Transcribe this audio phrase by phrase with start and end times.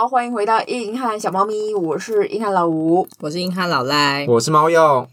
[0.00, 5.06] 好，欢迎回到硬汉小猫咪，我是硬汉老吴，我是硬汉老赖，我是猫鼬。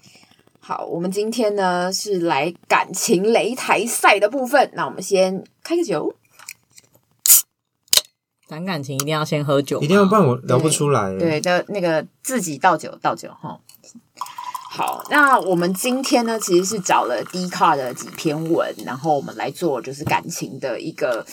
[0.61, 6.15] 好，我们今天呢是来感情擂台赛的部分，那我们先开个酒。
[8.47, 11.13] 谈感情一定要先喝酒，一定要，不然我聊不出来。
[11.19, 13.59] 对的，那个自己倒酒倒酒哈。
[14.69, 21.25] 好，那我们今天呢，其实是找了 Dcard 的几篇文，然后我们来做就是感情的一个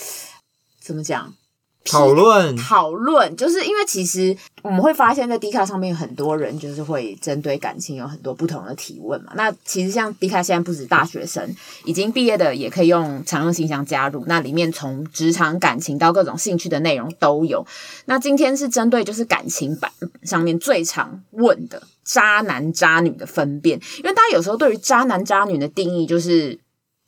[0.80, 1.32] 怎么讲
[1.84, 2.56] 讨论？
[2.56, 9.32] 讨论，就是因为其实我们会发现，在 Dcard 上面很多人就是会针对感情有很多不同的提问嘛。
[9.36, 17.66] 那其实像 Dcard 现在不止大学生，已经毕业的也可以用常用信箱加入，那里面从职场、感情到各种兴趣的内容都有。
[18.06, 19.90] 那今天是针对就是感情版
[20.22, 21.82] 上面最常问的。
[22.04, 26.58] 渣男渣女的分辨，因为大家有时候对于渣男渣女的定义就是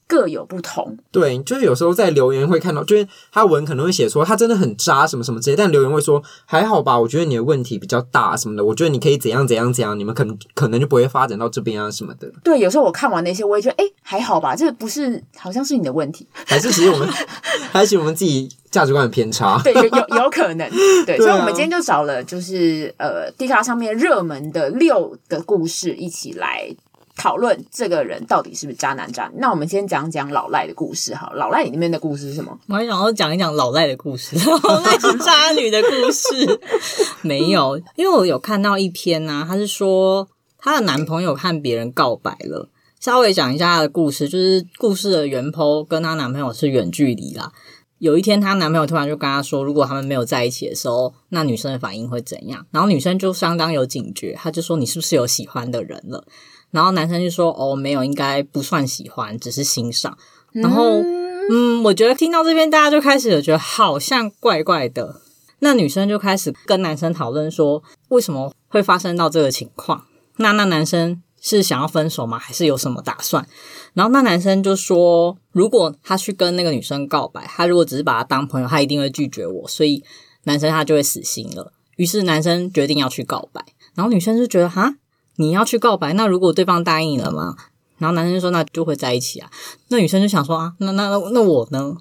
[0.09, 0.97] 各有不同。
[1.11, 12.31] 对，就是有时候在留言会看到，就是他文可能会写说他真的很渣什么什么之类，但留言会说还好吧，我觉得你的问题比较大什么的，我觉得你可以怎样怎样怎样，你们可能可能就不会发展到这边啊什么的。
[12.43, 17.09] 对，有时候我看完那些，我也觉得哎还好吧，这个不是好像是你的问题，还是其实我们
[17.73, 19.61] 还是我们自己价值观的偏差。
[19.63, 20.71] 对，有有有可能。
[21.05, 26.75] 对， 所以我们今天就找了就是呃 Dcard 上面热门的六个故事一起来。
[27.17, 29.39] 讨论这个人到底是不是渣男渣女？
[29.39, 31.33] 那我们先讲讲老赖的故事哈。
[31.35, 32.57] 老赖里面的故事是什么？
[32.69, 36.61] 我还想要讲一讲老赖的故事， 老赖是渣女的故事。
[37.23, 42.69] 没有，因为我有看到一篇呢、啊，他是说她的男朋友和别人告白了。
[43.01, 47.53] 稍微讲一下她的故事，就是故事的原剖跟她男朋友是远距离啦。
[47.99, 52.67] 有一天，她男朋友突然就跟她说，如果他们没有在一起的时候，那女生的反应会怎样？
[52.71, 56.27] 然后女生就相当有警觉，她就说：“你是不是有喜欢的人了？”
[56.71, 60.17] 然后男生就说：“哦，没有，应该不算喜欢，只是欣赏。”
[60.53, 61.03] 然后，
[61.51, 65.21] 嗯，我觉得听到这边，大家就开始有觉得好像怪怪的。
[65.61, 70.05] 那女生就开始跟男生讨论说，为什么会发生到这个情况？
[70.37, 72.39] 那那男生是想要分手吗？
[72.39, 73.47] 还是有什么打算？
[73.95, 80.05] 然后那男生就说，如果他去跟那个女生告白，他如果只是把她当朋友，他一定会拒绝我，所以
[80.45, 81.73] 男生他就会死心了。
[81.97, 83.65] 于是男生决定要去告白，
[83.95, 84.97] 然后女生就觉得，哈。
[85.37, 87.57] 你要去告白，那如果对方答应了吗？
[87.99, 89.51] 然后男生就说那就会在一起啊。
[89.89, 91.97] 那女生就想说啊，那那那那我呢？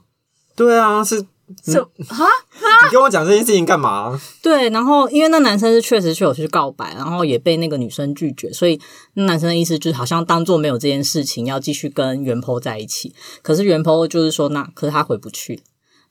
[0.55, 1.25] 对啊，是
[1.63, 1.85] 是啊，
[2.85, 4.19] 你跟我讲这件事情干嘛？
[4.41, 8.79] 对，然后因为那男生是确实是有去告白，然后也被那个女生拒绝，所以
[9.13, 13.13] 那男生的意思就是好像当做没有这件事情，要继续跟原 PO 在一起。
[13.41, 15.61] 可是原 PO 就是说那可是他回不去，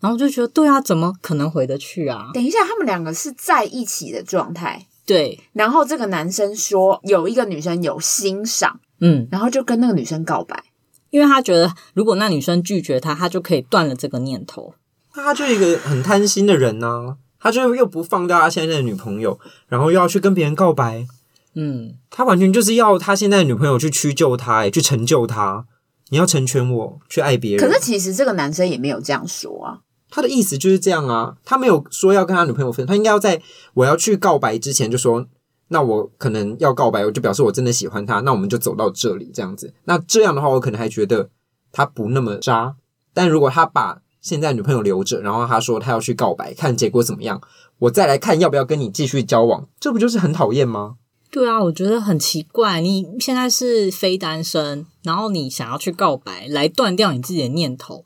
[0.01, 2.31] 然后就觉得对啊，怎么可能回得去啊？
[2.33, 4.87] 等一下，他们两个是在一起的状态。
[5.07, 10.65] 对，然后这个男生说有一个女生有欣赏，嗯，然后就跟那个女生告白，
[11.11, 14.75] 因为他觉得如果那女生拒绝他，他就可以断了这个念头。
[15.13, 19.39] 他就一个很贪心的人呢、啊，他就又不放掉他现在的女朋友，
[19.69, 21.07] 然后又要去跟别人告白，
[21.55, 25.67] 嗯，他完全就是要他现在的女朋友去屈就他，诶去成就他，
[26.09, 27.61] 你要成全我，去爱别人。
[27.65, 29.81] 可是其实这个男生也没有这样说啊。
[30.15, 33.43] 他的意思就是这样啊，他没有说要跟他女朋友分，他应该要在
[33.75, 35.27] 我要去告白之前就说，
[35.69, 39.75] 那我可能要告白，我就表示我真的喜欢他，那我们就走到这里这样子。
[39.87, 41.31] 那这样的话，我可能还觉得
[41.73, 42.77] 他不那么渣。
[43.13, 47.41] 但如果他把现在女朋友留着，然后他说他要去告白，看结果怎么样，
[47.81, 50.95] 我再来看要不要跟你继续交往，这不就是很讨厌吗？
[51.33, 58.05] 对啊，我觉得很奇怪，你现在是非单身，然后你想要去告白来断掉你自己的念头。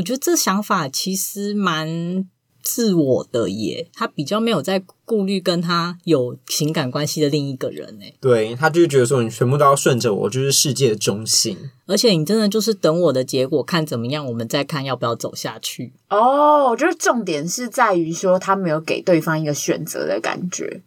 [0.00, 2.26] 我觉得这想法其实蛮
[2.62, 8.14] 自我的耶，他比较没有在顾虑跟他有情感关系的另一个人诶。
[8.18, 11.54] 对，他就是觉得说，你全部都要顺着我，就是世界的中心。
[11.84, 15.92] 而且你真的就是等我的结果，看怎么样，我们再看要不要走下去。
[16.08, 20.80] 哦，我觉得重点是在于说，他没有给对方一个选择的感觉，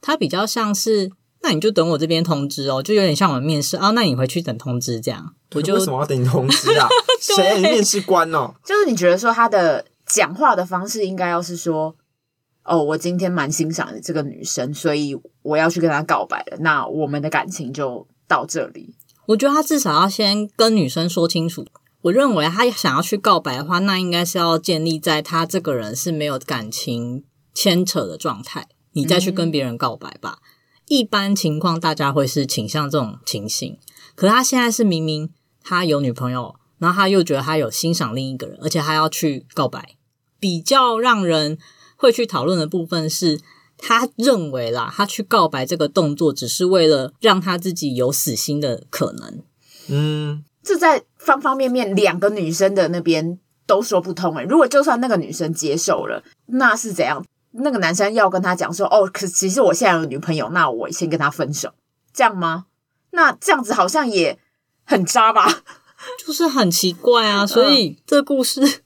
[0.00, 1.12] 他比较像是。
[1.46, 3.90] 那你就等我这边通知哦，就有点像我们面试啊。
[3.90, 5.32] 那你回去等通知这样。
[5.54, 6.88] 我就为什么要等你通知啊？
[7.22, 8.52] 谁对面试官哦？
[8.64, 11.94] 就是你觉得说他的讲话的方式应该要是说，
[12.64, 16.56] 哦，我今天蛮欣赏的这个女生，所以我要去跟她告白了。
[16.58, 18.96] 那我们的感情就到这里。
[19.26, 21.64] 我觉得他至少要先跟女生说清楚。
[22.02, 27.24] 我认为他想要去告白的话，那应该是要建立在他这个人是没有感情
[27.54, 30.38] 牵扯的状态，你再去跟别人告白吧。
[30.40, 30.45] 嗯
[30.88, 33.78] 一般情况，大家会是倾向这种情形。
[34.14, 35.30] 可是他现在是明明
[35.62, 39.96] 他有女朋友，然后他又觉得他有欣赏另一个人，而且他要去告白。
[40.38, 41.58] 比较让人
[41.96, 43.40] 会去讨论的部分是，
[43.78, 49.42] 他认为啦，他去告白这个动作只是为了让他自己有死心的可能。
[49.88, 54.44] 嗯，这在方方面面两个女生的那边都说不通诶。
[54.44, 57.24] 如果就算那个女生接受了，那是怎样？
[57.58, 61.70] 那个男生要跟他讲说，哦，可其实我现在有女朋友，那我先跟他分手，
[62.12, 62.66] 这样吗？
[63.10, 64.38] 那这样子好像也
[64.84, 65.62] 很渣吧？
[66.24, 68.82] 就是很奇怪啊，所以这故事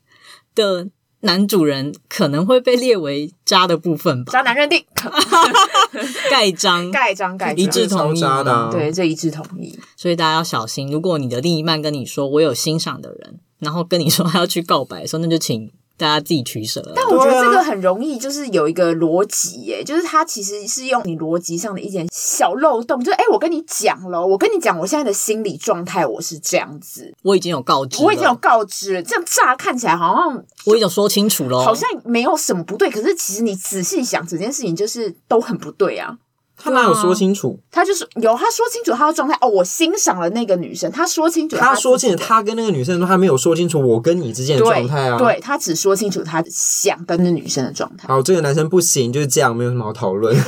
[0.55, 0.89] 的
[1.21, 4.33] 男主人可能会被列为渣的部分吧？
[4.33, 4.85] 渣男认定，
[6.31, 8.21] 盖章，盖章，盖章，一致同意。
[8.21, 9.79] 渣的啊、对，这一致同意。
[9.97, 15.73] 所以大家要小心，如果你的另一半跟你说我有欣赏的人，然后跟你说他要去告白的时候，那就请。
[16.01, 36.17] 大家自己取舍了，但我觉得这个很容易，就是有一个逻辑耶，就是它其实是用你逻辑上的一点小漏洞，就是哎，我跟你讲了，我跟你讲，我现在的心理状态我是这样子，我已经有告知，我已经有告知了，这样乍看起来好像我已经说清楚了，好像没有什么不对，可是其实你仔细想，整件事情就是都很不对啊。
[36.63, 37.59] 他哪有说清楚？
[37.71, 48.07] 他就是有他说清楚他的状态哦，我欣赏了那个女生，他说清楚他，他说清楚他跟那个女生说他没有说清楚我跟你之间的状态啊，对，对他只说清楚他想跟那女生的状态。
[48.07, 50.37] 好，这个男生不行，就是这样，没有什么好讨论。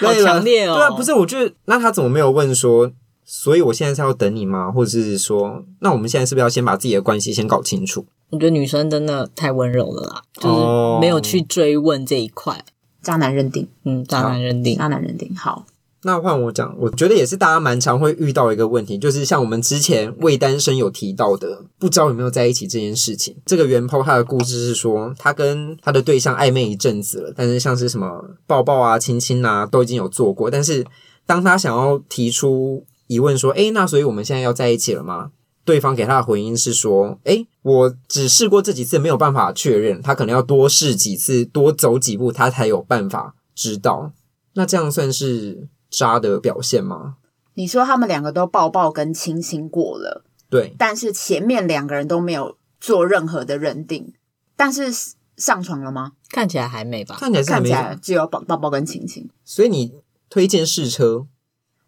[0.00, 0.74] 好强烈哦！
[0.74, 2.90] 对啊，不是，我觉得那他怎么没有问说，
[3.24, 4.70] 所以我现在是要等你吗？
[4.70, 8.06] 或者是说，那我们现在是不是要先把自己的关系先搞清楚？
[8.30, 12.64] 我觉得女生真的太温柔了啦，就是没有去追问这一块。
[13.02, 15.34] 渣男认定，嗯，渣男认定，渣男认定。
[15.36, 15.66] 好，
[16.02, 23.36] 那换我讲，我觉得也是大家蛮常会遇到一个问题，就是像我们之前未单身有提到的，不知道有没有在一起这件事情。
[23.44, 30.86] 这个原 PO 他的故事是说，他跟他的对象暧昧一阵子了，但是像是什么抱抱啊、亲亲啊，都已经有做过，但是
[31.26, 35.30] 当他想要提出疑问说，诶，那所以我们现在要在一起了吗？
[35.70, 40.02] 对方给他的回应是说：“诶，我只试过这几次，没有办法确认。
[40.02, 44.10] 他可能要多试几次，多走几步，他才有办法知道。
[44.54, 47.18] 那这样算是渣的表现吗？”
[47.54, 54.12] 你说他们两个都抱抱跟亲亲过了，对，但是前面两个人都没有做任何的认定，
[54.56, 54.92] 但是
[55.36, 56.14] 上床了吗？
[56.30, 57.14] 看起来还没吧？
[57.16, 59.30] 看起来是起来只有抱抱抱跟亲亲。
[59.44, 59.92] 所以你
[60.28, 61.28] 推荐试车？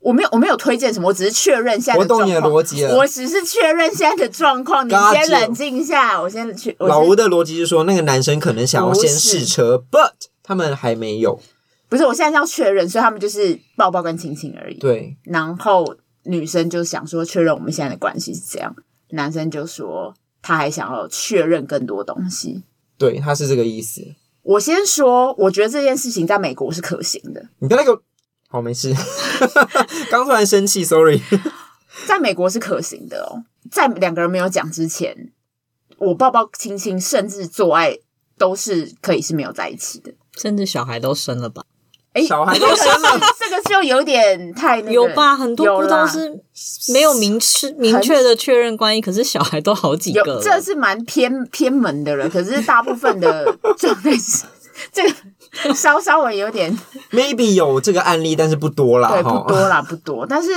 [0.03, 2.19] 我没有，我没有推荐什么，我只是确认现在的状况。
[2.19, 2.97] 我懂你的逻辑了。
[2.97, 6.21] 我只是确认现在的状况，你先冷静一下。
[6.21, 6.75] 我先去。
[6.81, 10.13] 老吴的逻辑是说，那个男生可能想要先试车，but
[10.43, 11.41] 他们还没有。
[11.89, 14.79] 不是，我现在要确认，所以他们就是抱抱跟亲亲而已。
[14.79, 15.17] 对。
[15.25, 18.75] 然后女生就想说确认我们现在的关系是这样，
[19.11, 22.65] 男生就说他还想要确认更多东西。
[22.99, 24.03] 对，他是这个意思。
[24.43, 27.49] 我先说，我觉得这件事情在美国是可行的。
[27.61, 28.03] 你跟那个。
[28.53, 28.95] 好，没事。
[30.13, 31.23] 刚突然生气，sorry。
[32.07, 35.33] 在美国是可行的哦，在两个人没有讲之前，
[35.97, 37.97] 我抱抱亲亲，甚至做爱
[38.37, 41.63] 都是可以是没有在一起的，甚至小孩都生了吧？
[42.13, 45.35] 哎，小孩都生了，这个就有点太那个有吧？
[45.35, 46.43] 很多不都是
[46.93, 52.29] 没有明确明确的确认关系，可是小孩都好几个，这是蛮偏偏门的了。
[52.29, 54.45] 可是大部分的状态是
[54.93, 55.15] 这个。
[55.77, 56.77] 稍稍微有点
[57.11, 59.09] ，maybe 有这个案例，但是不多啦。
[59.11, 60.25] 对，不多啦，不多。
[60.29, 60.51] 但是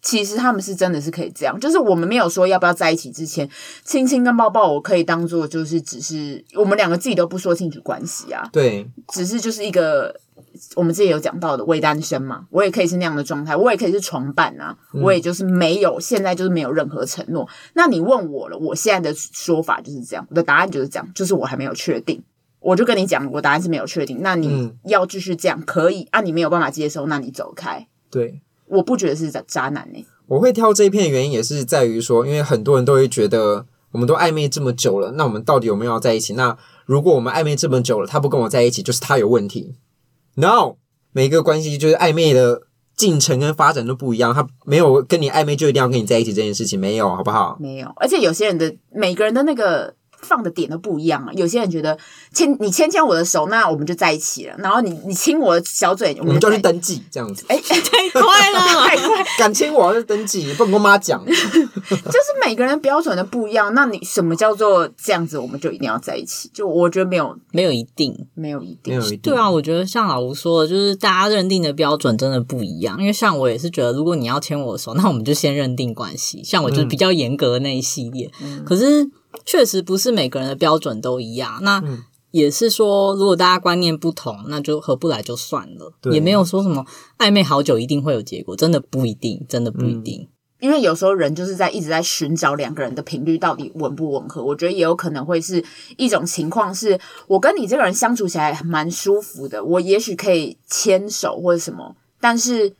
[0.00, 3.48] 其实他们是真的是可以这样，就是我们没有说要不要在一起之前，
[3.84, 8.48] 亲亲跟抱抱，我可以当做就是只是我们两个自己都不说清楚关系啊。
[8.50, 10.18] 对，只是就是一个
[10.74, 17.46] 我们自己有讲到的未单身嘛，我也可以是那样的状态，我也可以是床伴啊，嗯、我也就是没有，现在就是没有任何承诺。
[17.74, 22.24] 那你问我了，我现在的说法就是这样，我的答案就是这样，就是我还没有确定。
[22.62, 24.18] 我就跟你讲，我答案是没有确定。
[24.20, 26.20] 那你要继续这样、嗯、可以啊？
[26.20, 27.88] 你没有办法接受，那你走开。
[28.08, 30.06] 对，我不觉得是渣渣男呢、欸。
[30.28, 36.34] 我会挑这一片的原因也是在于说，因为很多人都会觉得，我们都暧昧这么久了，那我们到底有没有要在一起？
[36.34, 39.74] 那如果我们暧昧这么久了，他不跟我在一起，就是他有问题。
[40.36, 40.76] No，
[41.12, 42.62] 每一个关系就是暧昧的
[42.96, 47.58] 进程跟发展都不一样，他没有跟你暧昧就一定要跟你在一起这件事情没有，好不好？
[47.60, 49.94] 没有，而且有些人的每个人的那个。
[50.22, 51.32] 放的点都不一样啊！
[51.34, 51.96] 有些人觉得
[52.32, 54.54] 牵你牵牵我的手，那我们就在一起了。
[54.58, 57.44] 然后你你亲我的小嘴，我们就去登记这样子。
[57.48, 59.24] 哎， 太快了， 太快！
[59.38, 61.24] 敢亲我就登记，不能跟妈讲。
[61.26, 63.74] 就是每个人标准的不一样。
[63.74, 65.38] 那你什么叫做这样子？
[65.38, 66.50] 我们就一定要在一起？
[66.54, 69.20] 就我觉得没有，没有一定，没有一定，没有一定。
[69.20, 72.98] 对啊，我觉得像老吴说的，就是大家认定的标准真的不一样。
[73.00, 76.42] 因为像我也是觉得，如果你要牵我的手，那我们就先认定关系。
[76.44, 79.10] 像我就是比较严格的那一系列，嗯、可是。
[79.44, 81.82] 确实不是每个人的标准都一样，那
[82.30, 86.84] 也是说，如果大家观念不同，那就合不来就算了，也没有说什么
[87.18, 90.28] 暧昧好久一定会有结果，真的不一定，真的不一定。
[90.58, 95.62] 因为有时候人就是在一直在寻找两个人的频率到底吻不吻合，我觉得也有可能会是
[95.98, 102.74] 一种情况，是我跟你这个人相处起来蛮舒服的，我也许可以牵手或者什么，但是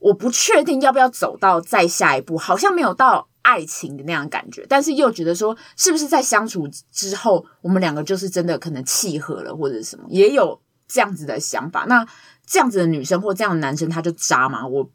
[0.00, 3.28] 我不确定要不要走到再下一步，好像没有到。
[3.42, 11.86] 爱情的那样感觉，但是又觉得说，是不是在相处之后，我们两个就是真的可能契合了，或者什么，也有这样子的想法。
[11.88, 12.06] 那
[12.46, 14.66] 这样子的女生或这样的男生，他就渣吗？
[14.66, 14.90] 我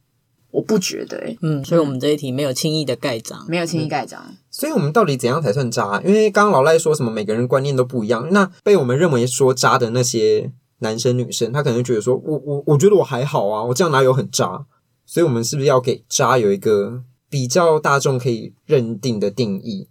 [0.51, 4.37] 我不觉得、欸，嗯，所以我们这一题没有轻易的盖章，没有轻易盖章、嗯。
[4.51, 6.01] 所以我们到底怎样才算渣？
[6.05, 14.65] 因为刚刚老赖说什么每个人观念都不一样，那被我们认为说渣的那些男生女生，他可能觉得说我我我觉得我还好啊，我这样哪有很渣？
[15.05, 17.03] 所以我们是不是要给渣有一个？
[17.35, 19.89] 比较大众可以认定的定义，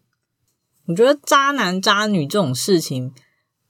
[0.87, 3.13] 我觉得渣男渣女这种事情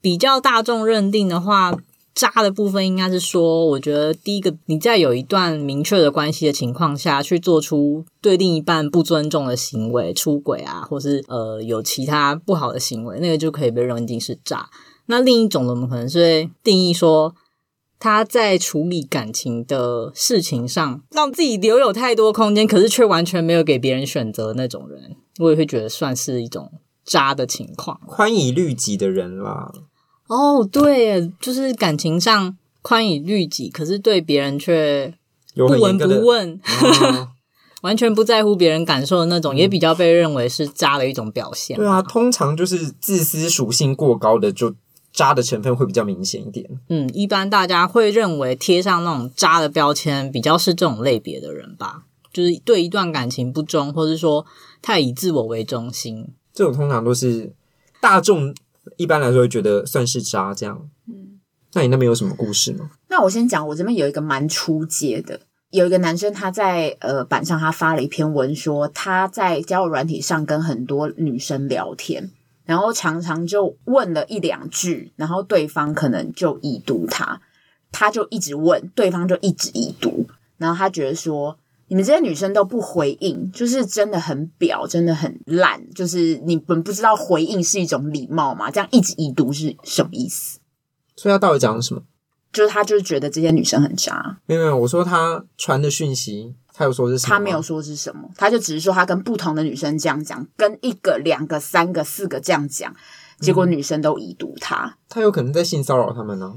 [0.00, 1.76] 比较大众认定的话，
[2.14, 14.70] 渣的部分应该是说，我觉得第一个你在有一段明确的关系的情况下去做出对另一半不尊重的行为，出轨啊，或是呃有其他不好的行为，那个就可以被认定是渣。
[15.06, 17.34] 那另一种的，我们可能是定义说。
[18.04, 26.70] 他在处理感情的事情上，让自己留有太多空间，可是却完全没有给别人选择的那种人，我也会觉得算是一种
[27.02, 27.98] 渣的情况。
[28.06, 29.72] 宽以律己的人啦。
[30.26, 35.14] 哦，对，就是感情上宽以律己，可是对别人却
[35.54, 36.60] 不闻不问，
[37.00, 37.28] 哦、
[37.80, 41.74] 完全不在乎别人感受的那种，嗯、也比较被认为是渣的一种表现。
[41.78, 44.74] 对啊，通常就是自私属性过高的就。
[45.14, 46.68] 渣的成分会比较明显一点。
[46.88, 52.02] 嗯，一般大家会认为贴上那种渣的标签，比较是这种类别的人吧，
[52.32, 54.44] 就是对一段感情不忠，或是说
[54.82, 56.34] 太以自我为中心。
[56.52, 57.54] 这种通常都是
[58.00, 58.52] 大众
[58.96, 60.88] 一般来说会觉得算是渣这样。
[61.06, 61.38] 嗯，
[61.74, 62.90] 那你那边有什么故事吗？
[63.08, 65.40] 那我先讲，我这边有一个蛮初阶的，
[65.70, 72.32] 有一个男生他在呃板上他发了一篇文说，他在交友软体上跟很多女生聊天。
[72.64, 77.40] 然后常常就问了一两句，然后对方可能就已读他，
[77.92, 88.70] 他就一直问，对方就一直已读，然后他觉得说，你们这些女生都不回应，就是真的很婊，真的很烂，就是你们不知道回应是一种礼貌吗？
[88.70, 90.58] 这样一直已读是什么意思？
[91.16, 92.02] 所以他到底讲了什么？
[92.52, 94.38] 就是他就是觉得这些女生很渣。
[94.46, 96.54] 没有没有，我说他传的讯息。
[96.76, 97.28] 他有说是什么？
[97.28, 102.92] 他没有说是什么，他就只是说他跟不同的女生这样讲，跟一个、两个、三个、四个这样讲，
[103.38, 104.84] 结果女生都已读他。
[104.84, 106.54] 嗯、他有可能在性骚扰他们呢？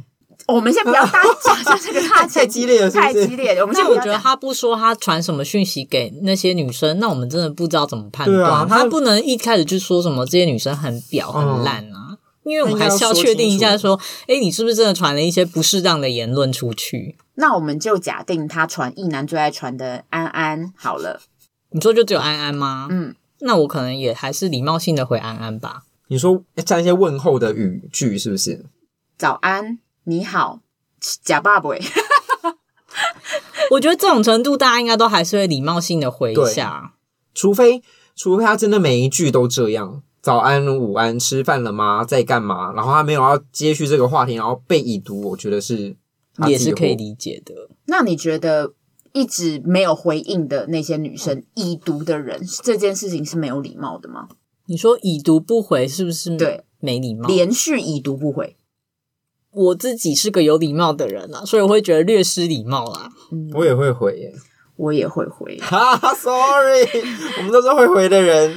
[0.47, 1.29] 我们先不要大家
[1.65, 3.61] 讲这个太，太激烈了是是，太激烈了。
[3.61, 8.49] 我们先我觉得他不说他传什么讯息给那些女生，那我们真的不知道怎么判断。
[8.49, 12.06] 啊、他不能一开始就说什么这些女生很婊、很烂啊，嗯、
[12.47, 17.17] 因为我们还是要确定一下说，哎、欸，你是不是真的传了一些不适当的言论出去？
[17.35, 21.21] 那我们就假定他传一男最爱传的安安好了。
[21.71, 22.87] 你说就只有安安吗？
[22.89, 25.83] 嗯，那我可能也还是礼貌性的回安安吧。
[26.07, 28.65] 你说加一些问候的语句是不是？
[29.17, 30.61] 早安，你好，
[31.23, 31.71] 假爸爸。
[33.71, 36.93] 我觉得这种程度大家应该都还是会礼貌性的回一下，
[37.35, 37.83] 除非
[38.15, 42.03] 除非他真的每一句都这样，早安、午安，吃饭了吗？
[42.03, 42.73] 在干嘛？
[42.73, 45.95] 然后他没有要接续这个话题，然后被已读，我觉得是。
[46.49, 47.55] 也是可以理解的。
[47.85, 48.73] 那你觉得
[49.13, 54.27] 一直没有回应的那些女生已读的人，这件事情是没有礼貌的吗？
[54.65, 56.35] 你说已读不回是不是？
[56.35, 57.27] 对，没礼貌。
[57.29, 58.57] 连续已读不回，
[59.51, 63.09] 我自己是个有礼貌的人啊，所以我会觉得略失礼貌啦。
[63.31, 64.31] 嗯，我也会回耶，
[64.75, 65.57] 我也会回。
[65.63, 66.85] 哈，sorry，
[67.39, 68.55] 我们都是会回的人，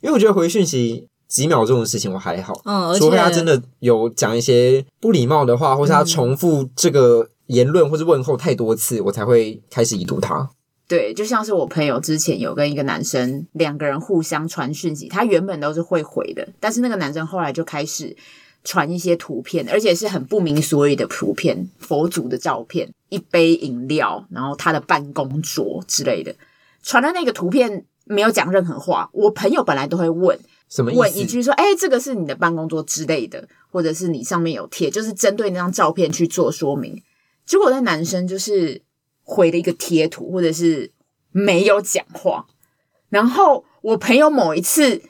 [0.00, 1.06] 因为我觉得回讯息。
[1.30, 10.50] 几秒钟的事情我还好，嗯，除非他真的有讲一些不礼貌的话，或是他重复这个言论或是问候太多次，我才会开始已读他。
[10.88, 18.16] 对，就像是我朋友之前有跟一个男生两个人互相传讯息，他原本都是会回的，但是那个男生后来就开始
[18.64, 26.34] 传一些图片，而且是很不明所以的图片，佛祖的照片，一杯饮料，然后他的办公桌之类的，
[26.82, 29.08] 传的那个图片没有讲任何话。
[29.12, 30.38] 我朋友本来都会问。
[30.68, 31.00] 什么意思？
[31.00, 37.02] 问一句说：“哎、欸，这个是你的办公桌之类的，或者是你上面有贴，就是针对那张照片去做说明。”
[37.44, 38.80] 结果那男生就是
[39.24, 40.92] 回了一个贴图，或者是
[41.32, 42.46] 没有讲话。
[43.08, 45.02] 然后我朋友某一次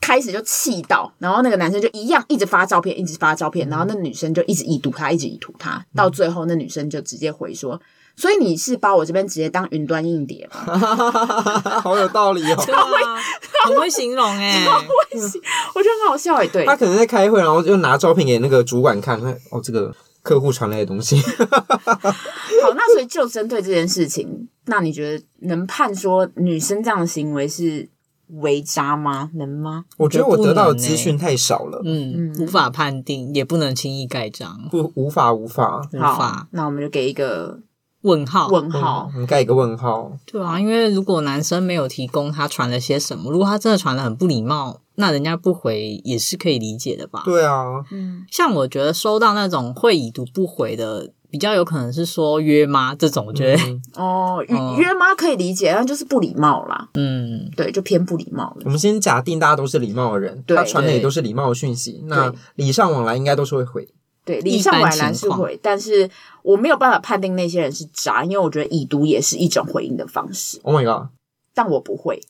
[0.00, 7.78] 开始就气到，然后那个男生就一样一直发照片，一直发照片，然后那女生就一直已读他，一直已读他，到最后那女生就直接回说。
[8.16, 10.76] 所以你是把我这边直接当云端硬碟吗？
[11.80, 13.18] 好有道理哦， 对啊、
[13.66, 16.48] 很会形容哎、欸，我觉得很好笑哎、欸。
[16.48, 19.20] 对，他可能在开会，然后就拿照片给那个主管看，
[19.50, 21.20] 哦，这个客户传来的东西。
[21.20, 27.86] 好，那所以就针对这件事情，那你觉得能判说女生这样的行为是
[28.28, 29.28] 为渣吗？
[29.34, 29.84] 能吗？
[29.98, 36.48] 我觉得我得到的资讯太少了，嗯，无法判定，也不能轻易盖章，不，无法，无法，无法。
[36.52, 37.60] 那我们就给一个。
[38.06, 40.12] 问号，问号，你盖一个问号。
[40.24, 47.22] 对啊，因为如果男生没有提供他传了些什么，如果他真的传的很不礼貌，那人家不回也是可以理解的吧？
[47.24, 56.88] 对啊，嗯，像我觉得收到那种会已读不回的，比较有可能是说约吗这种，我觉得、嗯、哦，约约吗可以理解，但就是不礼貌啦。
[56.94, 58.62] 嗯，对，就偏不礼貌了。
[58.64, 63.88] 我们先假定大家都是礼貌的人，对他传的也都是礼貌的讯息，那礼尚往来应该都是会回。
[64.26, 66.10] 对，礼尚往来是会，但是
[66.42, 70.58] 我没有办法判定那些人是渣，因为我觉得已读也是一种回应的方式。
[70.64, 71.10] Oh my god！
[71.54, 72.20] 但我不会，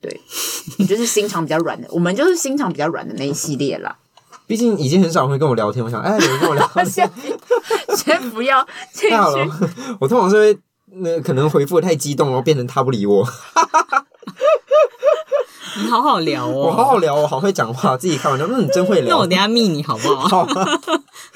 [0.00, 0.18] 对，
[0.78, 3.98] 你就是心肠比较软的，我们就是心肠比较软的那一系列啦。
[4.46, 7.10] 毕竟已经很少人会跟我聊天，我想，哎，有人跟我聊天， 先
[7.96, 9.46] 先不要，太好了。
[10.00, 13.28] 我通常是会那可能回复的太激动，然后变成他不理我。
[15.74, 19.16] 你好好聊哦，我好好聊，我好会讲话，自己开玩笑，嗯，真会聊。
[19.16, 20.44] 那我等下密你好不好？
[20.44, 20.46] 好。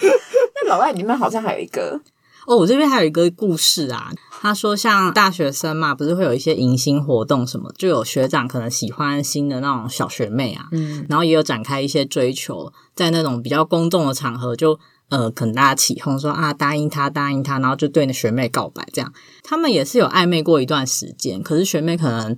[0.54, 2.00] 那老外里面好像还有一个
[2.46, 4.10] 哦，我这边还有一个故事啊。
[4.40, 19.12] 他说，像大学生嘛，不是会有一些迎新活动什么，就有学长可能喜欢新的那种小学妹啊，嗯，然后也有展开一些追求，在那种比较公众的场合就，就呃，可能大家起哄说啊，答应他，答应他，然后就对那学妹告白，这样
[19.42, 22.36] 他们也是有暧昧过一段时间，可是学妹可能。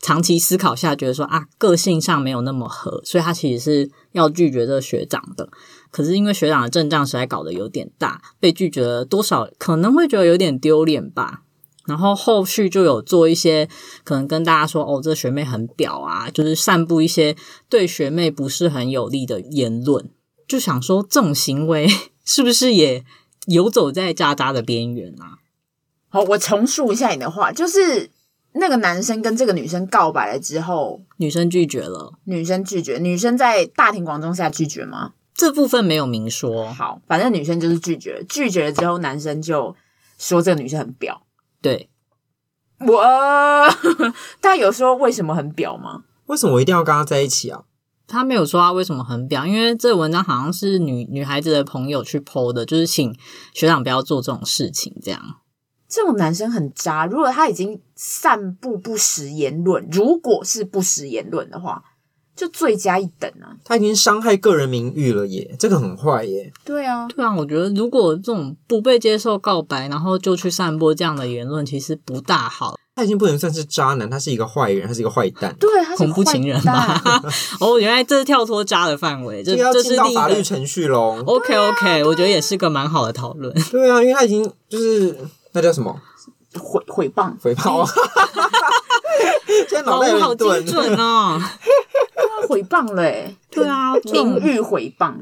[0.00, 5.50] 长期思考下，觉得说啊，个性上没有那么合，所以他其实是要拒绝这个学长的。
[5.90, 11.42] 可是因为学长的阵仗实在搞得有点大，被拒绝了多少可能会觉得有点丢脸吧。
[11.86, 13.68] 然后后续就有做一些
[14.04, 17.36] 可能跟大家说哦，这学妹很婊啊，就是散布一些
[17.68, 20.08] 对学妹不是很有利的言论。
[20.48, 21.88] 就想说这种行为
[22.24, 23.04] 是不是也
[23.46, 25.38] 游走在渣渣的边缘啊？
[26.08, 28.10] 好，我重述一下你的话，就是。
[28.52, 32.14] 那个男生跟这个女生告白了之后，女生拒绝了。
[32.24, 35.12] 女生拒绝，女生在大庭广众下拒绝吗？
[35.34, 36.72] 这部分没有明说。
[36.72, 38.24] 好，反正女生就是拒绝了。
[38.24, 39.74] 拒绝了之后，男生就
[40.18, 41.20] 说这个女生很婊。
[41.62, 41.88] 对，
[42.80, 43.02] 我，
[44.42, 46.02] 他有说为什么很婊吗？
[46.26, 47.62] 为什么我一定要跟他在一起啊？
[48.06, 53.16] 他没有说他为什么很婊，因为这个文章好像是女女孩子的朋友去 po 的，就是请
[53.54, 55.36] 学长不要做这种事情，这样。
[55.90, 57.04] 这种男生很渣。
[57.04, 61.82] 如果他已经散布不实言论，如果是不实言论的话，
[62.36, 63.52] 就罪加一等啊！
[63.64, 66.50] 他已经伤害个人名誉了耶，这个很坏耶。
[66.64, 72.76] 对啊，对啊，我觉得如果这种不被接受告白，然后就去散播这样的言论，其实不大好。
[72.94, 75.54] 他已经不能算是渣男，他是一个坏人，他是一个坏蛋。
[75.58, 77.02] 对，他是恐怖情人吧？
[77.60, 81.22] 哦，原来这是跳脱渣的范围，这这是法律程序喽。
[81.26, 83.54] OK OK，我觉得也是个蛮好的讨论。
[83.70, 85.16] 对啊，因为他已经就是
[85.52, 86.00] 那叫什么？
[86.58, 87.86] 毁毁谤，诽谤，
[89.68, 91.40] 现在脑袋好精准哦！
[92.48, 95.14] 毁谤嘞，对啊，名誉毁谤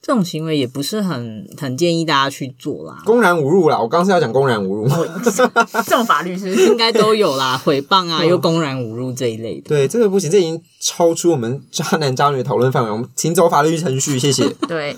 [0.00, 3.02] 这种行为也不是很很建议大家去做啦。
[3.04, 4.88] 公然侮辱啦，我刚刚是要讲公然侮辱，
[5.22, 9.68] 这种法律是应该都有啦， 诽谤啊，又公然侮辱这一类的。
[9.68, 14.48] 对，这个不行，这已经超出我们渣男渣女的讨论范围，我们请走法律程序，谢谢。
[14.66, 14.96] 对，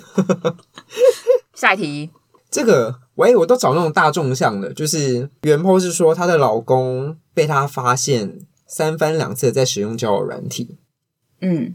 [1.53, 2.09] 下一题。
[2.53, 10.77] 这个喂，我都找那种大众向的，就是原 po 是说她的老公被她发现三番两次在使用交友软体。
[11.41, 11.73] 嗯，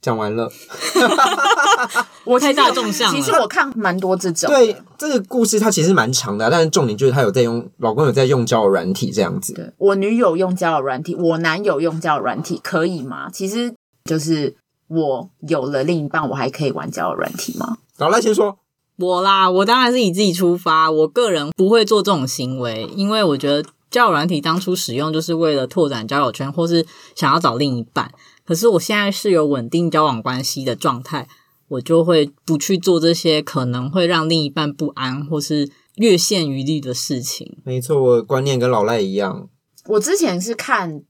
[0.00, 0.50] 讲完了。
[2.24, 3.18] 我太大众向了。
[3.18, 4.50] 其实我看蛮多这种。
[4.50, 9.52] 对，这个故事它其实蛮长的，但是重点就是她有在用，老公有在用交友软体这样子。
[9.52, 13.28] 对，我女友用交友软体，我男友用交友软体，可以吗？
[13.30, 14.56] 其实就是
[14.88, 17.76] 我有了另一半，我还可以玩交友软体吗？
[17.98, 18.58] 好，来先说。
[19.00, 20.90] 我啦，我当然是以自己出发。
[20.90, 28.12] 我个人不会做这种行为，因为我觉得交友软体当初使用就是为了拓展交友圈，或是想要找另一半。
[28.44, 31.26] 可是我现在是有稳定交往关系的状态，
[31.68, 37.58] 我就会不去做这些可能会让另一半不安或是略陷于虑的事情。
[37.64, 39.48] 没错，我观念跟老赖一样。
[39.86, 41.02] 我之前是看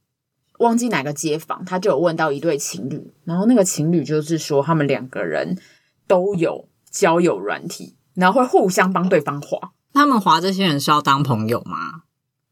[0.59, 5.59] 忘记哪个街坊，他就有问到一对情侣，然后那个情侣就是说他们两个人
[6.07, 6.69] 都有。
[6.90, 9.72] 交友软体，然后会互相帮对方划。
[9.92, 12.03] 他们划这些人是要当朋友吗？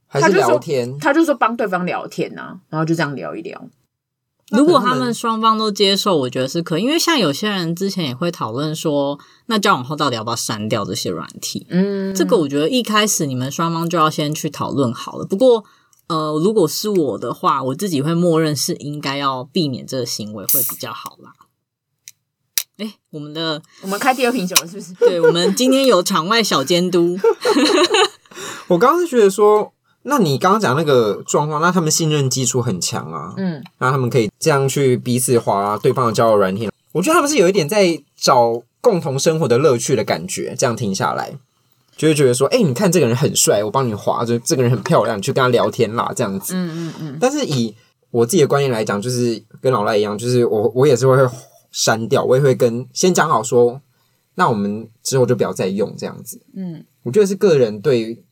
[0.07, 0.99] 还是聊天？
[0.99, 3.69] 他就说帮对方聊天啊，然后就这样聊一聊。
[4.51, 6.83] 如果他们双方都接受，我觉得是可以。
[6.83, 11.67] 因为像有些人之前也会讨论说，那交往后到底要不要删掉这些软体？
[11.69, 15.27] 嗯，这个我觉得一开始你们双方就要先去讨论好了。
[15.27, 15.63] 不过，
[16.07, 21.33] 呃，如果是我的话，我自己会默认是应该要避免这个行为会比较好啦。
[22.79, 24.93] 哎，我们的我们开第二瓶酒了，是不是？
[24.99, 27.19] 对，我们今天有场外小监督。
[28.69, 36.71] 我刚刚是觉得说，那你刚刚讲那个状况，那他们信任基础很强啊，嗯，那他们可以这样去彼此滑对方的交友软体。
[36.93, 40.55] 我觉得他们是有一点在找共同生活的乐趣的感觉。
[40.57, 41.37] 这样听下来，
[41.97, 46.55] 就会觉得说，哎、欸，你看这个人很帅，我帮你划，就这个人很漂亮，你去跟他聊天啦，这样子。
[46.55, 47.19] 嗯嗯嗯。
[47.21, 47.75] 但是以
[48.11, 51.17] 我自己的观念来讲，就是跟老赖一样，就是我我也是会
[51.71, 53.81] 删掉，我也会跟先讲好说，
[54.35, 56.41] 那我们之后就不要再用这样子。
[56.55, 58.25] 嗯，我觉得是个人对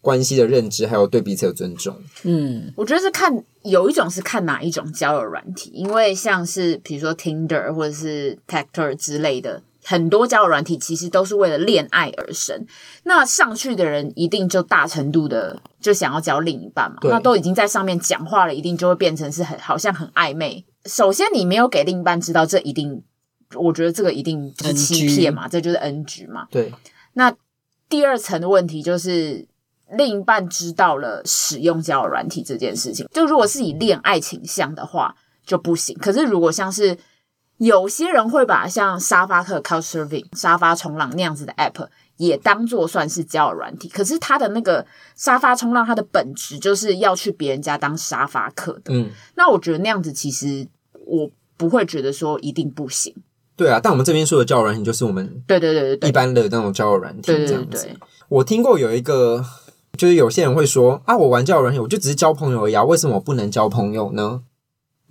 [0.00, 1.96] 关系的认知，还有对彼此的尊重。
[2.24, 9.62] 嗯，我觉得是看有一种是看哪一种交友软体，因为像是比如说 Tinder 或者是 Tactor 之类的。
[9.84, 12.64] 很多交友软体其实都是为了恋爱而生，
[13.02, 20.64] 那上去的人一定就大程度的就想要交另一半嘛，那都已经在上面讲话了，一定就会变成是很好像很暧昧。
[20.86, 23.02] 首先你没有给另一半知道，这一定，
[23.54, 26.46] 我觉得这个一定是欺骗嘛，这就是 NG 嘛。
[26.50, 26.72] 对。
[27.14, 27.34] 那
[27.88, 29.46] 第二层的问题就是
[29.96, 35.14] 另一半知道了使用交友软体这件事情，就如果是以恋爱倾向的话
[35.44, 35.96] 就不行。
[35.98, 36.96] 可是如果像是
[37.58, 41.86] 有些人会把像沙发客 Couchsurfing 沙发冲浪那样子的 app
[42.22, 48.94] 也当做算是交友软体，可是他的那个沙发冲浪，它的本质就是要去别人家当沙发客的。
[48.94, 50.66] 嗯，那我觉得那样子其实
[51.04, 53.12] 我不会觉得说一定不行。
[53.56, 57.88] 对啊，但我们这边说的交友软体就是我们对对对对一般的那种交友软体这样子。
[58.28, 59.44] 我听过有一个，
[59.98, 64.42] 就是有些人会说啊，我玩交友软体，我就只是交朋友而已啊，为什么我不能交朋友呢？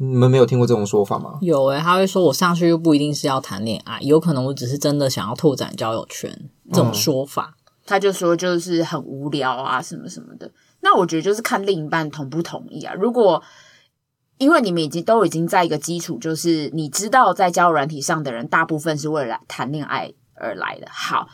[0.03, 1.37] 你们没有听过这种说法吗？
[1.41, 6.35] 有诶、欸，他会说我上去又不一定是要谈恋爱，有可能我只是真的想要拓展交友圈。
[6.71, 10.51] 这种说法，嗯、他就说就是很无聊啊，什么什么的。
[10.79, 12.95] 那我觉得就是看另一半同不同意啊。
[12.95, 13.43] 如果
[14.39, 20.87] 因为你们已经都已经在一个基础，就是你知道在交友软体上的人大部分是为了谈恋爱而来的。
[20.89, 21.27] 好，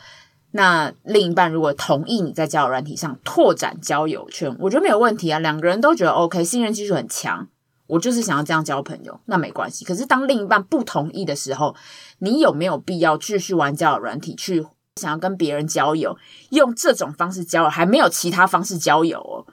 [0.50, 5.38] 那另一半如果同意你在交友软体上拓展交友圈，我觉得没有问题啊。
[5.38, 7.48] 两个人都觉得 OK，信任基础很强。
[7.88, 9.84] 我就是想要这样交朋友，那没关系。
[9.84, 11.74] 可是当另一半不同意的时候，
[12.18, 14.64] 你有没有必要继续玩交友软体，去
[14.96, 16.16] 想要跟别人交友，
[16.50, 19.46] 用这种方式交友，还没有其他方式交友哦，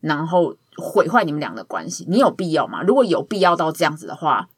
[0.00, 2.82] 然后毁坏你们俩的关系，你有必要吗？
[2.82, 4.48] 如果有必要到这样子的话，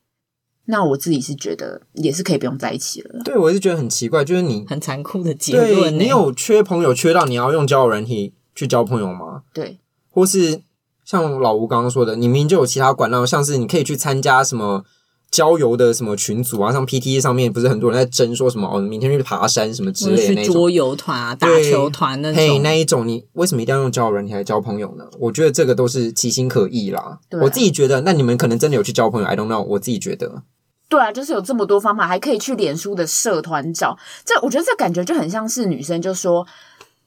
[0.64, 3.20] 那我自己是觉得也是可以不用在一起了。
[3.22, 5.74] 对，我是觉得很奇怪，就是你很残酷的结论。
[5.74, 9.42] 对，你有缺朋友缺到你要用交友软体去交朋友吗？
[9.52, 9.78] 对，
[10.10, 10.62] 或是？
[11.10, 14.84] 像老吴刚刚说的，你明明就有其他管道，像是你可以去参加什么
[15.28, 25.04] 郊游的什么群组啊，像 PTT 上面不是很多人在争说什么哦，明天去爬山什么之类的那种，桌游团啊，打球团那种，嘿，那一种你为什么一定要用交友软体来交朋友呢？
[25.18, 27.18] 我觉得这个都是其心可异啦。
[27.42, 29.64] 我自己觉得，那你们可能真的有去交朋友，I don't know。
[29.64, 30.44] 我自己觉得，
[30.88, 33.98] 对啊，就是有这么多方法，还可以去脸书的社团找。
[34.24, 36.46] 这我觉得这感觉就很像是女生就说，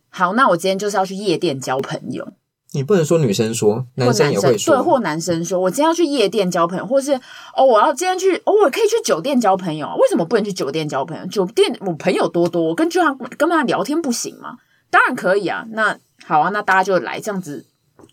[0.10, 2.28] 好，那我今天就是要去夜店交朋友。
[2.74, 7.14] 你不能说女生说，男生也会说，对，或男生说，我今天要去夜店交朋友，或是
[7.56, 11.24] 哦，我要今天去，哦，我可以去酒店交朋友，为什么不能去酒店交朋友？
[11.28, 14.58] 酒店我朋友多多，我跟就他跟他聊天不行吗？
[14.90, 17.64] 当然可以啊，那好啊，那大家就来这样子，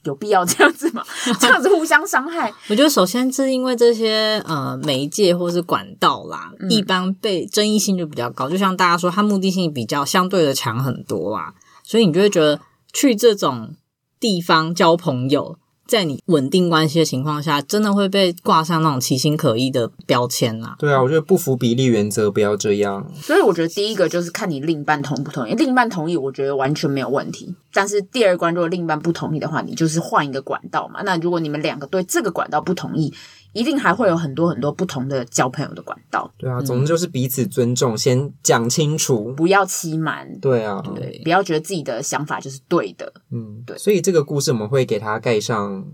[0.04, 1.02] 有必要这样子吗？
[1.40, 2.52] 这样子互相伤害？
[2.68, 12.60] 我觉得首先是因为这些呃媒介或是管道啦，嗯、一般被争议性就比较高，就像大家说，它目的性比较相对的强很多啦，所以你就会觉得
[12.92, 13.74] 去这种。
[14.20, 15.56] 地方交朋友，
[15.86, 20.76] 在你稳定关系的情况下，真的会被挂上那种其心可疑的标签啦。
[20.78, 23.10] 对啊，我觉得不符比例原则，不要这样。
[23.14, 25.54] 所以我觉得第一个就是看你另一半同不同意。
[25.54, 27.56] 另一半同意，我觉得完全没有问题。
[27.72, 31.00] 但是第二关，如果另一半不同意的话，你就是换一个管道嘛。
[31.02, 33.12] 那如果你们两个对这个管道不同意，
[33.52, 36.32] 一定还会有很多很多不同的交朋友的管道。
[36.38, 40.38] 对啊，总之就是彼此尊重，嗯、先讲清楚，不要欺瞒。
[40.40, 43.12] 对啊，对，不要觉得自己的想法就是对的。
[43.30, 43.76] 嗯，对。
[43.76, 45.84] 所以这个故事我们会给他盖上，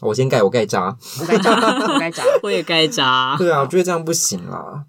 [0.00, 3.38] 我先盖，我盖章，我盖章，我盖章， 我也盖章。
[3.38, 4.84] 对啊，我觉得这样不行啊。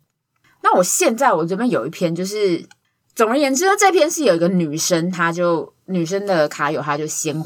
[0.63, 2.67] 那我现在我这边有一篇，就是
[3.15, 7.41] 总而言之呢，这篇是有一个女生，她就女生的卡友，她就先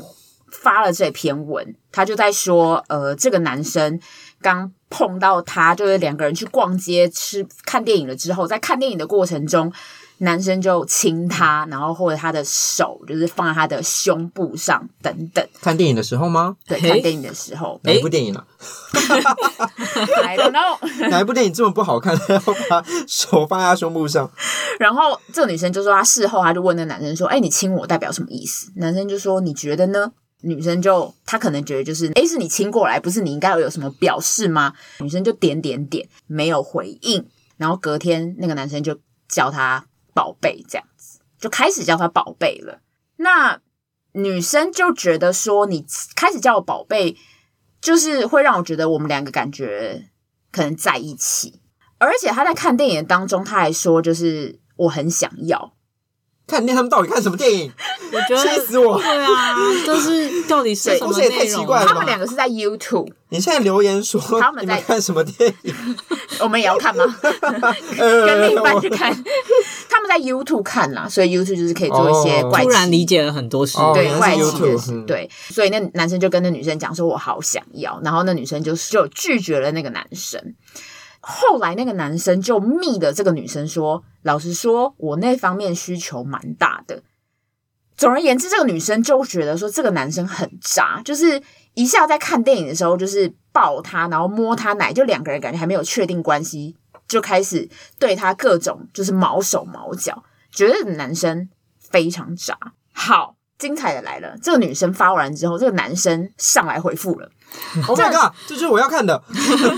[0.52, 4.00] 发了这篇文，他就在说，呃，这个男生。
[4.44, 9.72] 刚碰到他，就是两个人去逛街、吃、看电影了之后，在看电影的过程中，
[10.18, 15.48] 男生就亲他，然后或者他的手就是放在他的胸部上等等。
[15.62, 16.58] 看电影的时候吗？
[16.66, 17.80] 对，看电影的时候。
[17.84, 18.44] 哪一部电影呢、啊？
[20.26, 21.10] I don't know。
[21.10, 24.28] 哪一部电影这么不好看，要把手放在他胸部上？
[24.80, 34.74] 然后这个女生就说，她事后她就问那男生说：“哎，你亲我代表什么意思？”男生就说：“你觉得呢？”女生就她可能觉得就是，诶，是你亲过来，不是你应该有什么表示吗？
[35.00, 37.28] 女生就点点点，没有回应。
[37.58, 42.82] 然后隔天那个男生就叫她宝贝，这样子就开始叫她宝贝了。
[43.18, 43.60] 那
[44.14, 47.16] 女生就觉得说，你开始叫我宝贝，
[47.80, 50.10] 就是会让我觉得我们两个感觉
[50.52, 51.62] 可能在一起。
[52.00, 55.74] 而且她在看电影当中，她还说，就是我很想要。
[56.52, 57.72] 看那他们到底看什么电影？
[58.12, 59.00] 我觉得气死我！
[59.02, 61.62] 对啊，就是到底是什么这也太内容？
[61.62, 65.74] 奇怪了吧他们两个是在 YouTube，你现在留言说他们在看什么电影？
[66.42, 67.04] 我们也要看吗？
[67.98, 69.12] 呃跟另一半去看，
[69.90, 73.78] 他们在 YouTube 看啦，所以 YouTube 就是可以做一些哦怪奇突然理解了很多事。
[73.78, 80.42] 哦对怪奇的事，嗯对，所以那男生就跟那女生讲说：“我好想要。”然后那女生就就拒绝了那个男生。
[81.22, 87.04] 后来那个男生就密的这个女生说：“老实说，我那方面需求蛮大的。”
[87.96, 91.40] 总而言之，这个女生就觉得说这个男生很渣，就是
[91.76, 96.76] 一下在看电影的时候就是抱他，然后摸他奶，就两个人感觉还没有确定关系，
[97.08, 102.58] 就开始对他各种就是毛手毛脚，觉得男生非常渣。
[102.92, 107.30] 好，精彩的来了，这个女生发完之后，这个男生上来回复了。
[107.88, 108.34] Oh my god！
[108.48, 109.22] 这就是我要看的。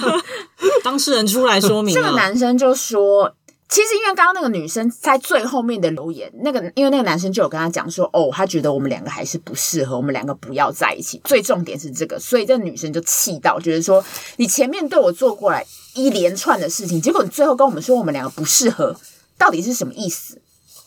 [0.86, 3.36] 当事人出来说明，这个男生就说，
[3.68, 11.20] 其实因为刚刚那个女生在最后面的留言，那个因为那个男生就有跟他讲说，哦，他觉得我们两个还是不适合，我们两个不要在一起。
[11.26, 14.02] 最重点是这个，所以这个女生就气到，觉得说，
[14.38, 18.96] 你前面对我做过来一连串的事情，结果你最后跟我们说我们两个不适合，
[19.38, 20.40] 到底是什么意思？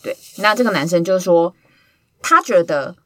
[0.03, 1.53] 对，那这个男生就说，
[2.27, 2.97] 他觉得。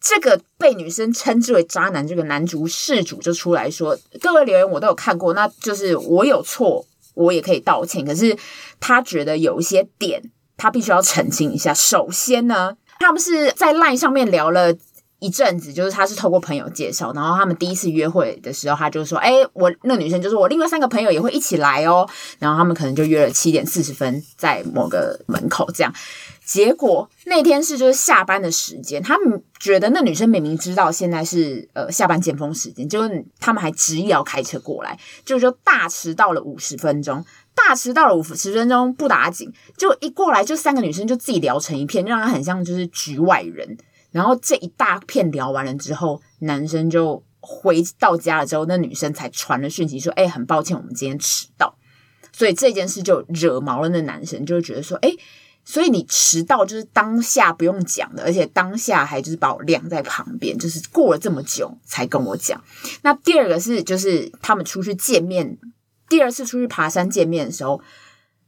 [0.00, 8.06] 这个被女生称之为渣男，这个男主事主就出来说：“各位留言我都有看过，那就是我有错，我也可以道歉。
[8.06, 8.38] 可是
[8.78, 10.22] 他觉得有一些点，
[10.56, 11.74] 他必须要澄清一下。
[11.74, 14.72] 首先呢，他们是在 LINE 上面聊了
[15.18, 25.92] 一阵子，就是他是透过朋友介绍，然后他们第一次约会的时候，他就说：‘哎，我那女生就说我另外三个朋友也会一起来哦。’然后他们可能就约了七点四十分在某个门口这样。”
[26.48, 37.22] 结果那天是就是下班的时间，他们觉得那女生明明知道现在是呃下班尖峰时间，就是他们还执意要开车过来，就就大迟到了五十分钟，
[37.54, 43.76] 大迟到了五十分钟不打紧，就一过来就三个女生就自己聊成一片，就让他很像就是局外人。
[44.10, 51.76] 然后这一大片聊完了之后，男生就回到家了之后，那女生才传了讯息说：“哎，很抱歉，我们今天迟到。”
[52.32, 55.10] 所以这件事就惹毛了那男生，就会觉得说：“哎。”
[55.70, 62.64] 所以你迟到就是当下不用讲的，而且当下还就是把我晾在旁边，就是过了这么久才跟我讲。
[63.02, 65.58] 那第二个是，就是他们出去见面，
[66.08, 67.82] 第二次出去爬山见面的时候，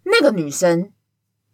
[0.05, 0.91] 那个女生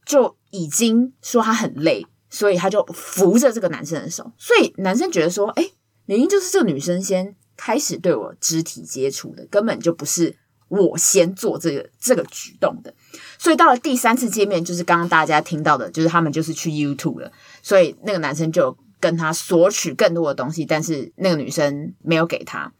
[0.04, 4.30] 就已经说她很累，所以她就扶着这个男生的手。
[4.38, 5.72] 所以男生觉得说，哎，
[6.04, 10.36] 明明就是这个女生先开始对我肢体接触的，根本就不是。
[10.68, 12.92] 我先做这个这个举动的，
[13.38, 17.30] 所以到了第三次见面，就是刚刚大家听到的，就是他们就是去 YouTube 了，
[17.62, 22.72] 所以那个男生就跟他索取更多的东西，但是那个女生没有给他。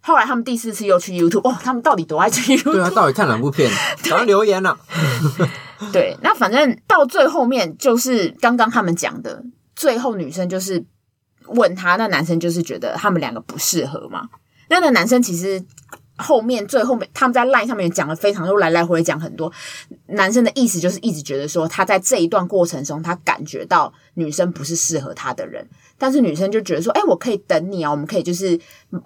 [0.00, 2.72] 后来他们第四次又去 YouTube，哦，他们到底多爱去 YouTube？
[2.72, 3.70] 对啊，到底看哪部片？
[4.04, 4.78] 赶快留言了。
[5.92, 9.42] 对，那反正到最后面就是刚刚他们讲的，
[9.74, 10.84] 最后女生就是
[11.46, 14.28] 问他，那男生就是觉得他们两个不适合嘛。
[14.68, 15.64] 那个男生其实。
[16.16, 19.52] 后面最后面，他们在 LINE 上面讲了非常多，来来回回讲很多。
[20.06, 28.58] 男生的意思就是一直觉得说，他在这一段过程中，他感觉到女生不是适合他的人，但是女生就觉得说，哎，我可以等你啊，我们可以就是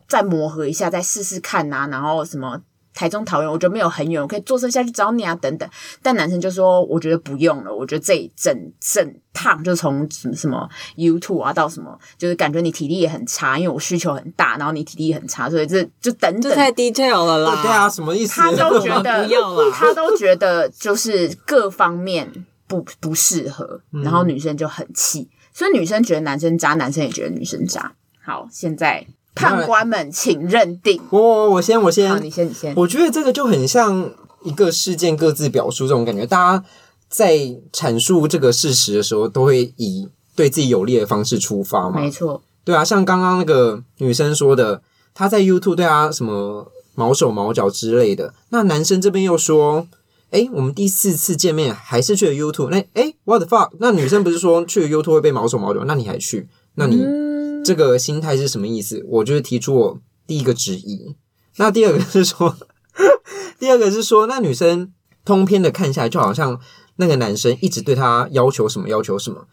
[0.06, 2.60] 再磨合一下，再试试看啊，然后什么。
[2.98, 5.70] 台中桃园，我觉得没有很远，我可以坐车下去找你啊，等等。
[6.02, 16.50] 但男生就说，我觉得不用了，我觉得这一整整趟就从什么什么 YouTube 啊到什么，就是感觉你体力也很差，因为我需求很大，然后你体力很差，所以这就等等。
[16.50, 17.62] 这太 detail 了啦。
[17.62, 18.40] 对啊，什么意思？
[18.40, 22.28] 他都觉得不要啦，他都觉得就是各方面
[22.66, 27.94] 不不适合，然后女生就很气，所以女生觉得男生渣，男生也觉得女生渣。
[28.20, 29.06] 好，现在。
[29.38, 31.00] 判官们，请认定。
[31.10, 32.74] 我我我先我先，好，你先你先。
[32.74, 34.10] 我觉得这个就很像
[34.42, 36.64] 一个事件各自表述这种感觉，大家
[37.08, 37.36] 在
[37.72, 42.00] 阐述这个事实的时候，都会以对自己有利的方式出发嘛。
[42.00, 44.82] 没错，对啊，像刚刚那个女生说的，
[45.14, 49.86] 她在 YouTube 对她什么毛手毛脚之类的，那男生这边又说，
[50.30, 53.70] 哎，我们第四次见面还是去了 YouTube，那诶，What the fuck？
[53.78, 56.48] 那女生不是说去了 YouTube 会被毛手毛脚，那你还去？
[56.78, 57.02] 那你？
[57.02, 57.28] 嗯
[57.64, 59.04] 这个心态是什么意思？
[59.06, 61.14] 我就是提出我第一个质疑。
[61.56, 62.56] 那第二个是说，
[63.58, 64.90] 第二个是说，那女生
[65.22, 66.58] 通篇的看下来，就好像
[66.96, 69.48] 那个男生一直对她要求什么要求什么，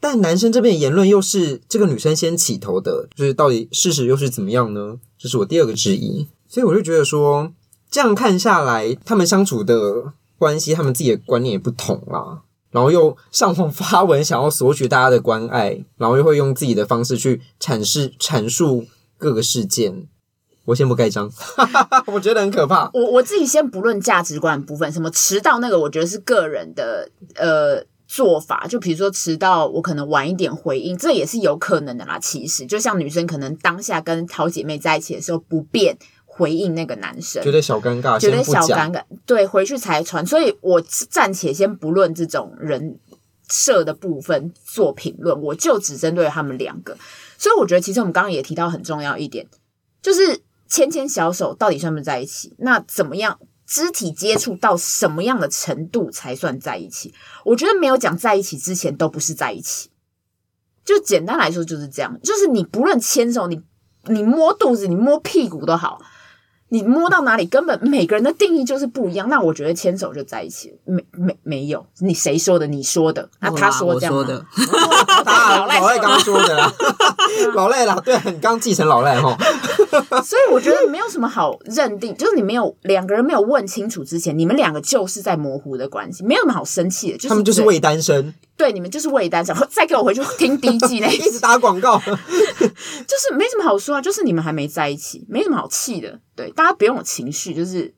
[0.00, 4.98] 但男生这边的言论又是这个女生先起头的，就是到底事实又是怎么样呢？
[5.16, 6.26] 这是我第二个质疑。
[6.48, 7.52] 所以我就觉得说，
[7.90, 12.42] 这样看下来，他们相处的关系，他们自己的观念也不同啦。
[12.72, 20.08] 然后又上网发文，想要索取大家的关爱，然后又会用自己的方式去阐释、阐述各个事件。
[20.64, 21.28] 我先不盖章，
[22.06, 22.88] 我觉得很可怕。
[22.94, 32.16] 我我自己先不论价值观部分，什么迟到那个，我觉得是个人的呃做法，就比如说迟到，我可能晚一点回应，这也是有可能的啦。
[32.20, 35.98] 其实，就像女生可能当下跟好姐妹在一起的时候不便
[36.34, 40.24] 回应那个男生，觉得小尴尬，觉得小尴尬，对，回去才传。
[40.24, 42.98] 所以我暂且先不论这种人
[43.50, 46.96] 设的部分做评论，我就只针对他们两个。
[47.36, 49.46] 所以我觉得，其实我们刚刚也提到很重要一点，
[50.00, 52.54] 就是牵牵小手到底算不算在一起？
[52.58, 53.38] 那怎么样？
[53.64, 57.14] 肢体接触到什么样的程度才算在一起？
[57.44, 59.90] 我觉得没有讲在一起之前都不是在一起。
[60.84, 63.62] 就简单来说就是这样，就是你不论牵手，你
[64.08, 66.02] 你摸肚子，你摸屁股都好。
[66.72, 69.28] 你摸到哪里，根本每个人的定义就是不一样。
[69.28, 71.84] 那我觉得牵手就在一起，没没没有？
[71.98, 72.66] 你谁说的？
[72.66, 73.28] 你说的？
[73.40, 74.42] 那他说这样说的。
[75.26, 76.72] 老赖刚刚说的啦，
[77.54, 79.36] 老赖啦，对，你刚继承老赖哈。
[80.24, 87.18] 所以我觉得没有什么好认定，就是你没有两个人没有问清楚之前，你们两个就是在模糊的关系，没有什么好生气的。
[87.18, 88.32] 就是、他们就是未单身。
[88.62, 89.52] 对，你们就是为单身。
[89.68, 96.20] 再给我回去听第一季那一 直打广告， 就是没什么好说啊，就是你们还没在一起，没什么好气的。
[96.36, 97.92] 对，大家不用有情绪，就是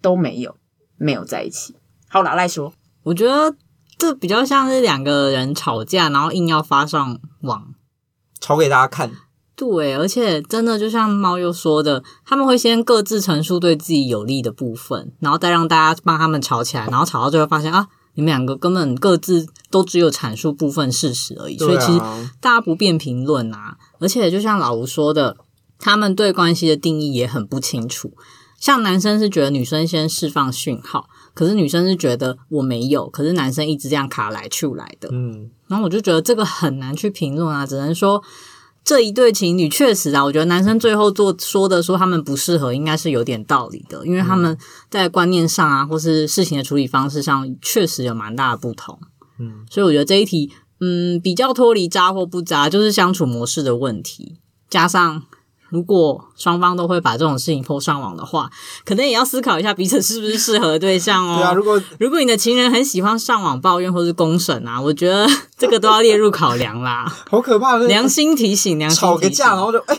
[0.00, 0.56] 都没有
[0.96, 1.76] 没有在一起。
[2.08, 3.54] 好，老赖说，我觉得
[3.98, 7.74] 这比较像是两个人吵架，然后硬要发上网，
[8.40, 9.10] 吵给大家看。
[9.54, 21.98] 对，而且真的就像猫又说的，他们会先各自陈述对自己有利的部分，然后再让大家帮他们吵起来，然后吵到最后发现啊，你们两个根本各自都只有阐述部分事实而已，所以其实
[22.40, 23.76] 大家不便评论啊。
[24.00, 25.36] 而且就像老吴说的，
[25.78, 28.12] 他们对关系的定义也很不清楚。
[28.58, 35.08] 像男生是觉得女生先释放讯号，可是女生是觉得我没有，可是男生一直这样卡来去来的。
[35.12, 38.22] 嗯，然后我就觉得这个很难去评论啊，只能说。
[38.86, 44.56] 这一对情侣确实啊，我觉得男生最后做说的说他们不适合，应该是有点道理的，因为他们
[44.88, 48.96] 在观念上啊，或是事情的处理方式上，确实有蛮大的不同。
[49.40, 54.38] 嗯，所以我觉得这一题，嗯，比较脱离渣或不渣，就是相处模式的问题，
[54.70, 55.24] 加上。
[55.70, 58.48] 如果双方都会把这种事情 po 上网的话，
[58.84, 61.36] 可能也要思考一下彼此是不是适合的对象哦。
[61.36, 65.26] 对啊，如果如果你的情人很喜欢上网抱怨或是公审啊，我觉得
[65.58, 67.12] 这个都要列入考量啦。
[67.28, 67.86] 好可怕的！
[67.88, 69.08] 良心提醒，良心提醒。
[69.08, 69.98] 吵个架，然后就哎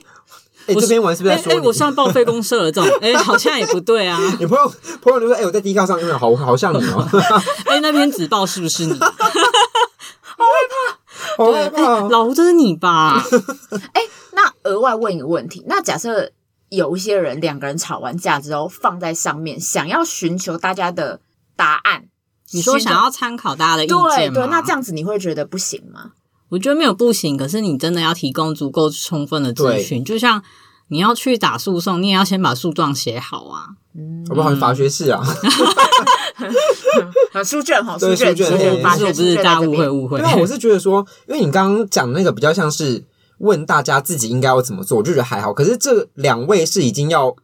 [0.67, 4.17] 哎，这边我是不是在说我上报废公社了，这种哎，好像也不对啊。
[4.39, 7.05] 你朋友朋友就说，哎，我在 D 卡上，因为好好像你哦。
[7.67, 8.97] 哎，那篇纸报是不是你？
[8.99, 12.07] 好害怕，好害怕！
[12.09, 13.21] 老吴，这是你吧？
[13.93, 14.01] 哎。
[14.37, 16.29] 那额外问一个问题，那假设
[16.69, 21.19] 有一些人两个人吵完架之后放在上面，想要寻求大家的
[21.55, 22.05] 答案，
[22.51, 24.15] 你说想要参考大家的意见吗？
[24.15, 26.11] 对对，那这样子你会觉得不行吗？
[26.49, 30.43] 我觉得没有不行，可是你真的要提供足够充分的资讯，就像
[30.89, 33.69] 你要去打诉讼，你也要先把诉状写好啊。
[33.95, 35.23] 嗯，我不好像法学士啊，
[37.43, 40.21] 书卷好，书卷，书卷，不是不是大家误会误会。
[40.21, 43.03] 那我是觉得说，因为你刚刚讲的那个比较像是。
[43.39, 45.53] 问大家自己应该要怎么做，我就觉得还好。
[45.53, 47.35] 可是这两位是已经要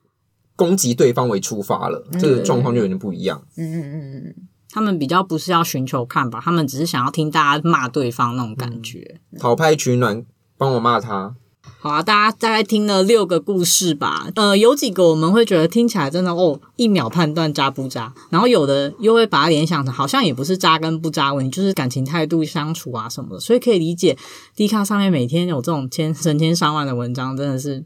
[0.56, 3.44] 攻击对方为出发了，嗯、这个状况就有点不一样。
[3.58, 4.36] 嗯嗯嗯嗯，
[4.70, 9.20] 他们比较不是要寻求看法，他们只是想要听大家骂对方那种感觉。
[9.40, 10.26] 讨拍取暖，
[10.58, 11.36] 帮我骂他。
[11.80, 14.28] 好啊，大家大概听了六个故事吧。
[14.36, 23.40] 呃，有几个我们会觉得听起来真的哦，一秒判断渣不渣，然后有的又会把它联想成好像也不是渣跟不渣问题，就是感情态度相处啊什么的。
[23.40, 24.18] 所以可以理解
[24.56, 27.84] ，D 卡上面每天有这种千成千上万的文章，真的是，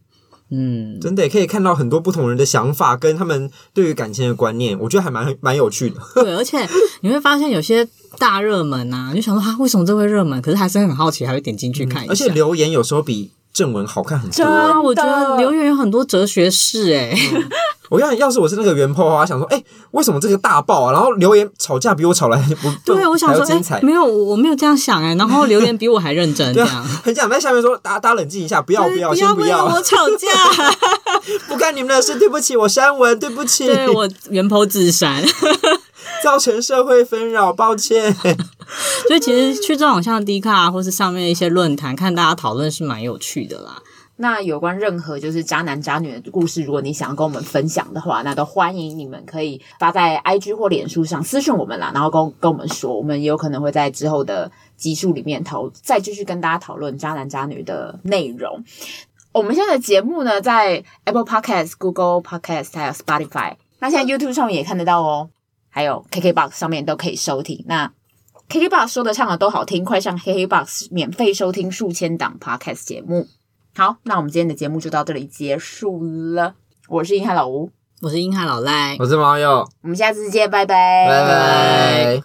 [0.51, 5.99] 嗯，真的也可以看到很多不同人的想法跟他们对于感情的观念，我觉得还蛮蛮有趣的。
[6.21, 6.67] 对，而且
[7.01, 7.87] 你会发现有些
[8.19, 10.39] 大热门啊，你就想说啊，为什么这会热门？
[10.39, 12.11] 可是还是很好奇，还会点进去看一下。
[12.11, 13.31] 嗯，而且留言有时候比。
[13.58, 17.43] 正文好看很多，啊，我觉得留言有很多哲学式哎、嗯。
[17.89, 20.91] 我要要是我是那个原 po 的话，想说，哎、欸，为什么这个大爆啊？
[20.91, 25.15] 然后留言吵架比我吵来不对，我想说，哎、欸，没有，我没有这样想哎。
[25.15, 30.28] 然后留言比我还认真，这样很想在下面说，大家大家冷静一下，不要不要，先不要，我吵架，
[31.50, 35.24] 不干你们的事，对不起，我删文，对不起，对我原 po 自删。
[36.24, 38.15] 造成社会纷扰，抱歉。
[39.08, 43.82] 所以其实去这种像 D 卡或是上面一些论坛，看大家讨论是蛮有趣的啦。
[44.20, 58.63] 那有关任何就是渣男渣女的故事，如果你想要跟我们分享的话，那都欢迎你们可以发在 IG 或脸书上私讯我们啦，然后跟跟我们说，我们也有可能会在之后的集数里面讨再继续跟大家讨论渣男渣女的内容。
[59.34, 65.30] 我们现在的节目呢，在 Apple Podcast、Google Podcast 还有 Spotify，那现在 YouTube 上面也看得到哦。
[65.70, 67.63] 还有 KKBOX 上面都可以收听。
[67.68, 67.91] 那
[68.50, 73.28] KKBOX 说的唱的都好听，快上 KKBOX 免费收听数千档 Podcast 节目。
[73.76, 76.56] 好，那我们今天的节目就到这里结束了。
[76.88, 77.70] 我是硬汉老吴，
[78.02, 82.22] 我是硬汉老赖，我是猫友，我们下次见，拜拜，拜拜。